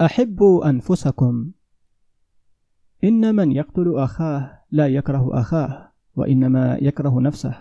[0.00, 1.50] أحبوا أنفسكم.
[3.04, 7.54] إن من يقتل أخاه لا يكره أخاه وإنما يكره نفسه.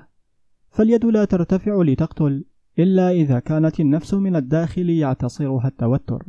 [0.69, 2.45] فاليد لا ترتفع لتقتل
[2.79, 6.23] إلا إذا كانت النفس من الداخل يعتصرها التوتر.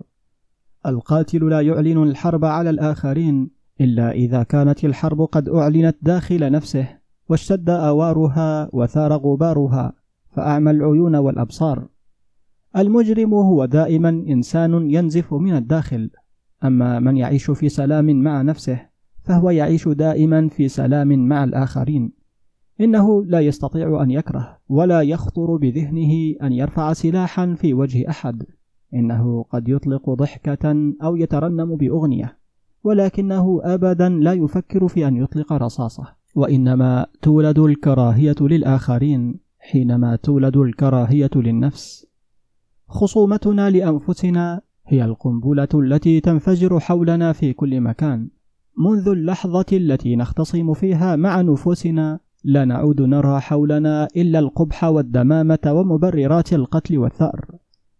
[0.87, 3.51] القاتل لا يعلن الحرب على الآخرين
[3.81, 6.99] إلا إذا كانت الحرب قد أعلنت داخل نفسه
[7.29, 9.93] واشتد أوارها وثار غبارها
[10.31, 11.89] فأعمى العيون والأبصار.
[12.77, 16.11] المجرم هو دائما إنسان ينزف من الداخل
[16.65, 18.91] أما من يعيش في سلام مع نفسه
[19.23, 22.13] فهو يعيش دائما في سلام مع الآخرين.
[22.81, 28.43] إنه لا يستطيع أن يكره ولا يخطر بذهنه أن يرفع سلاحا في وجه أحد.
[28.95, 32.39] إنه قد يطلق ضحكة أو يترنم بأغنية
[32.85, 36.05] ولكنه أبدا لا يفكر في أن يطلق رصاصة.
[36.35, 42.10] وإنما تولد الكراهية للآخرين حينما تولد الكراهية للنفس.
[42.91, 48.29] خصومتنا لأنفسنا هي القنبلة التي تنفجر حولنا في كل مكان.
[48.79, 56.53] منذ اللحظة التي نختصم فيها مع نفوسنا لا نعود نرى حولنا إلا القبح والدمامة ومبررات
[56.53, 57.45] القتل والثأر.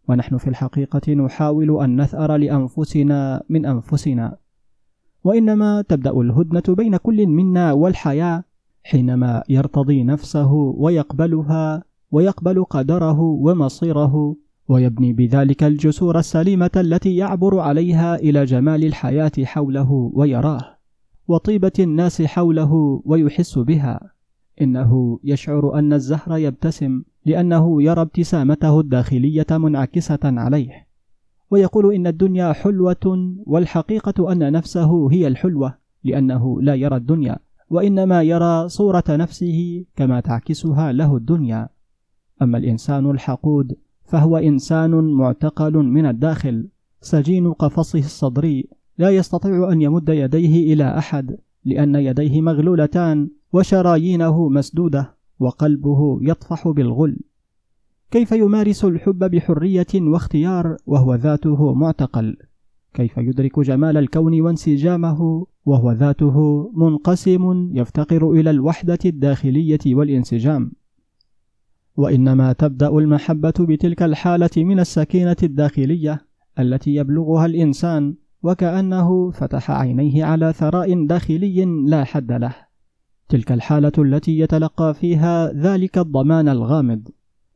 [0.09, 4.37] ونحن في الحقيقة نحاول أن نثأر لأنفسنا من أنفسنا.
[5.25, 8.45] وإنما تبدأ الهدنة بين كل منا والحياة
[8.85, 14.37] حينما يرتضي نفسه ويقبلها ويقبل قدره ومصيره.
[14.71, 20.79] ويبني بذلك الجسور السليمة التي يعبر عليها إلى جمال الحياة حوله ويراه
[21.29, 24.01] وطيبة الناس حوله ويحس بها.
[24.61, 30.87] إنه يشعر أن الزهر يبتسم لأنه يرى ابتسامته الداخلية منعكسة عليه.
[31.51, 37.39] ويقول إن الدنيا حلوة والحقيقة أن نفسه هي الحلوة لأنه لا يرى الدنيا
[37.71, 41.69] وإنما يرى صورة نفسه كما تعكسها له الدنيا.
[42.43, 43.77] أما الإنسان الحقود
[44.11, 46.69] فهو إنسان معتقل من الداخل.
[47.01, 48.69] سجين قفصه الصدري.
[48.99, 57.21] لا يستطيع أن يمد يديه إلى أحد لأن يديه مغلولتان وشرايينه مسدودة وقلبه يطفح بالغل.
[58.11, 62.37] كيف يمارس الحب بحرية واختيار وهو ذاته معتقل؟
[62.95, 70.73] كيف يدرك جمال الكون وانسجامه وهو ذاته منقسم يفتقر إلى الوحدة الداخلية والانسجام؟
[72.01, 76.27] وإنما تبدأ المحبة بتلك الحالة من السكينة الداخلية
[76.59, 82.55] التي يبلغها الإنسان وكأنه فتح عينيه على ثراء داخلي لا حد له.
[83.29, 87.09] تلك الحالة التي يتلقى فيها ذلك الضمان الغامض.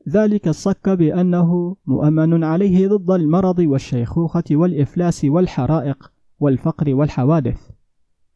[0.08, 7.70] ذلك الصك بأنه مؤمن عليه ضد المرض والشيخوخة والإفلاس والحرائق والفقر والحوادث.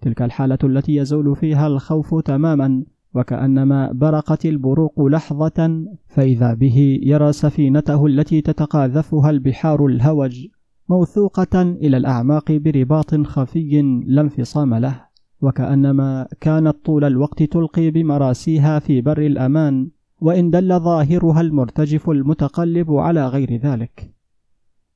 [0.00, 8.06] تلك الحالة التي يزول فيها الخوف تماما وكأنما برقت البروق لحظة فإذا به يرى سفينته
[8.06, 10.46] التي تتقاذفها البحار الهوج
[10.88, 15.08] موثوقة إلى الأعماق برباط خفي لا انفصام له.
[15.40, 19.88] وكأنما كانت طول الوقت تلقي بمراسيها في بر الأمان
[20.20, 24.10] وإن دل ظاهرها المرتجف المتقلب على غير ذلك.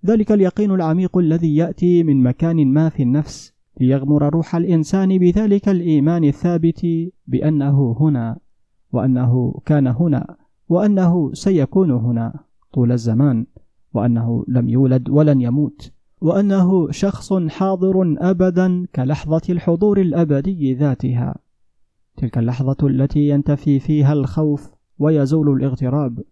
[0.06, 3.52] ذلك اليقين العميق الذي يأتي من مكان ما في النفس.
[3.80, 6.86] ليغمر روح الإنسان بذلك الإيمان الثابت
[7.26, 8.38] بأنه هنا
[8.92, 10.36] وأنه كان هنا
[10.68, 12.34] وأنه سيكون هنا
[12.72, 13.46] طول الزمان
[13.94, 21.34] وأنه لم يولد ولن يموت وأنه شخص حاضر أبدا كلحظة الحضور الأبدي ذاتها.
[22.16, 26.22] تلك اللحظة التي ينتفي فيها الخوف ويزول الاغتراب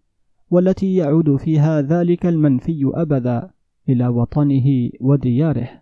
[0.51, 3.49] والتي يعود فيها ذلك المنفي أبدا
[3.89, 5.80] إلى وطنه ودياره.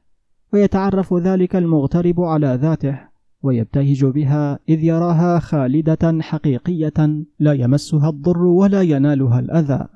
[0.54, 3.00] ويتعرف ذلك المغترب على ذاته
[3.44, 9.88] ويبتهج بها إذ يراها خالدة حقيقية لا يمسها الضر ولا ينالها الأذى.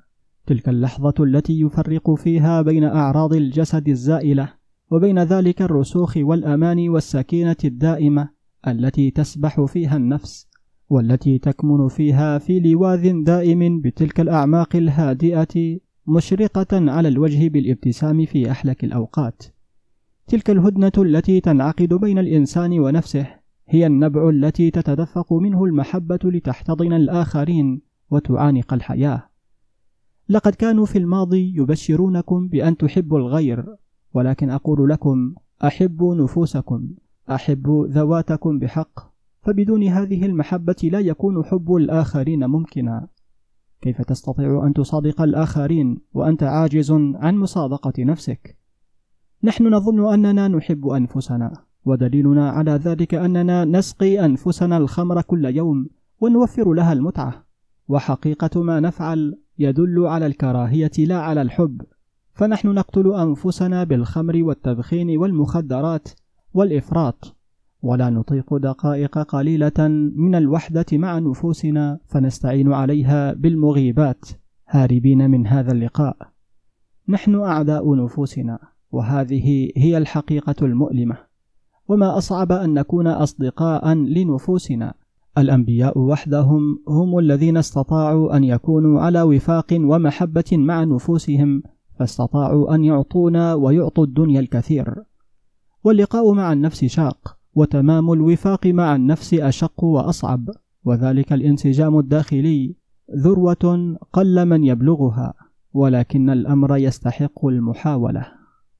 [0.45, 4.53] تلك اللحظة التي يفرق فيها بين أعراض الجسد الزائلة
[4.91, 8.29] وبين ذلك الرسوخ والأمان والسكينة الدائمة
[8.67, 10.47] التي تسبح فيها النفس
[10.89, 18.83] والتي تكمن فيها في لواذ دائم بتلك الأعماق الهادئة مشرقة على الوجه بالابتسام في أحلك
[18.83, 19.52] الأوقات.
[20.27, 23.27] تلك الهدنة التي تنعقد بين الإنسان ونفسه
[23.67, 27.81] هي النبع التي تتدفق منه المحبة لتحتضن الآخرين
[28.11, 29.29] وتعانق الحياة
[30.29, 33.75] لقد كانوا في الماضي يبشرونكم بأن تحبوا الغير
[34.13, 36.89] ولكن أقول لكم أحبوا نفوسكم
[37.29, 43.07] أحبوا ذواتكم بحق فبدون هذه المحبة لا يكون حب الآخرين ممكنا
[43.81, 48.62] كيف تستطيع أن تصادق الآخرين وأنت عاجز عن مصادقة نفسك؟
[49.45, 51.53] نحن نظن أننا نحب أنفسنا
[51.85, 55.87] ودليلنا على ذلك أننا نسقي أنفسنا الخمر كل يوم
[56.19, 57.45] ونوفر لها المتعة.
[57.87, 61.81] وحقيقة ما نفعل يدل على الكراهية لا على الحب.
[62.33, 66.09] فنحن نقتل أنفسنا بالخمر والتدخين والمخدرات
[66.53, 67.35] والإفراط.
[67.81, 74.25] ولا نطيق دقائق قليلة من الوحدة مع نفوسنا فنستعين عليها بالمغيبات.
[74.69, 76.17] هاربين من هذا اللقاء.
[77.09, 78.72] نحن أعداء نفوسنا.
[78.93, 81.17] وهذه هي الحقيقة المؤلمة.
[81.87, 84.93] وما أصعب أن نكون أصدقاء لنفوسنا.
[85.37, 91.63] الأنبياء وحدهم هم الذين استطاعوا أن يكونوا على وفاق ومحبة مع نفوسهم
[91.99, 94.95] فاستطاعوا أن يعطونا ويعطوا الدنيا الكثير.
[95.83, 100.49] واللقاء مع النفس شاق وتمام الوفاق مع النفس أشق وأصعب.
[100.85, 102.75] وذلك الانسجام الداخلي
[103.15, 105.33] ذروة قل من يبلغها
[105.73, 108.42] ولكن الأمر يستحق المحاولة.